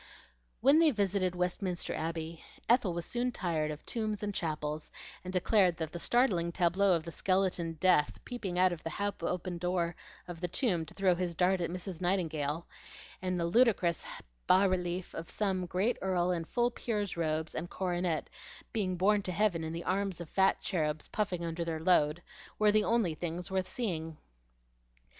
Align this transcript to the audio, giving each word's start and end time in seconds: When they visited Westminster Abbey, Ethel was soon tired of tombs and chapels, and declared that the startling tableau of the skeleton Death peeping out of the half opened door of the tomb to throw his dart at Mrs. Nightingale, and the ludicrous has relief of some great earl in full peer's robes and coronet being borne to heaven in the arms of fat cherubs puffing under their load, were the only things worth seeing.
When 0.61 0.79
they 0.79 0.89
visited 0.89 1.35
Westminster 1.35 1.93
Abbey, 1.93 2.43
Ethel 2.67 2.91
was 2.95 3.05
soon 3.05 3.31
tired 3.31 3.69
of 3.69 3.85
tombs 3.85 4.23
and 4.23 4.33
chapels, 4.33 4.89
and 5.23 5.31
declared 5.31 5.77
that 5.77 5.91
the 5.91 5.99
startling 5.99 6.51
tableau 6.51 6.93
of 6.93 7.03
the 7.03 7.11
skeleton 7.11 7.73
Death 7.73 8.19
peeping 8.25 8.57
out 8.57 8.71
of 8.73 8.81
the 8.81 8.89
half 8.89 9.21
opened 9.21 9.59
door 9.59 9.95
of 10.27 10.41
the 10.41 10.47
tomb 10.47 10.87
to 10.87 10.95
throw 10.95 11.13
his 11.13 11.35
dart 11.35 11.61
at 11.61 11.69
Mrs. 11.69 12.01
Nightingale, 12.01 12.65
and 13.21 13.39
the 13.39 13.45
ludicrous 13.45 14.03
has 14.03 14.23
relief 14.71 15.13
of 15.13 15.29
some 15.29 15.67
great 15.67 15.97
earl 16.01 16.31
in 16.31 16.45
full 16.45 16.71
peer's 16.71 17.15
robes 17.15 17.53
and 17.53 17.69
coronet 17.69 18.27
being 18.73 18.95
borne 18.97 19.21
to 19.21 19.31
heaven 19.31 19.63
in 19.63 19.71
the 19.71 19.83
arms 19.83 20.19
of 20.19 20.27
fat 20.31 20.59
cherubs 20.61 21.09
puffing 21.09 21.45
under 21.45 21.63
their 21.63 21.79
load, 21.79 22.23
were 22.57 22.71
the 22.71 22.83
only 22.83 23.13
things 23.13 23.51
worth 23.51 23.69
seeing. 23.69 24.17